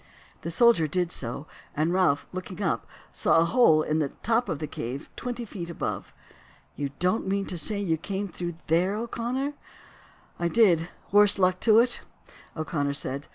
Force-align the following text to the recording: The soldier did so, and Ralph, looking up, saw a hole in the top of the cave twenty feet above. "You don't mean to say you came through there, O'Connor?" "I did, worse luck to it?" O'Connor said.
The 0.41 0.49
soldier 0.49 0.87
did 0.87 1.11
so, 1.11 1.45
and 1.77 1.93
Ralph, 1.93 2.25
looking 2.33 2.59
up, 2.59 2.87
saw 3.13 3.37
a 3.37 3.45
hole 3.45 3.83
in 3.83 3.99
the 3.99 4.09
top 4.09 4.49
of 4.49 4.57
the 4.57 4.65
cave 4.65 5.11
twenty 5.15 5.45
feet 5.45 5.69
above. 5.69 6.11
"You 6.75 6.89
don't 6.97 7.27
mean 7.27 7.45
to 7.45 7.55
say 7.55 7.79
you 7.79 7.97
came 7.97 8.27
through 8.27 8.55
there, 8.65 8.95
O'Connor?" 8.95 9.53
"I 10.39 10.47
did, 10.47 10.89
worse 11.11 11.37
luck 11.37 11.59
to 11.59 11.77
it?" 11.77 12.01
O'Connor 12.57 12.93
said. 12.95 13.27